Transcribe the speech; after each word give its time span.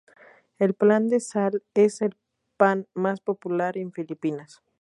El 0.57 0.73
pan 0.73 1.09
de 1.09 1.19
sal 1.19 1.61
es 1.75 2.01
el 2.01 2.17
pan 2.57 2.87
más 2.95 3.21
popular 3.21 3.77
en 3.77 3.91
Filipinas. 3.91 4.63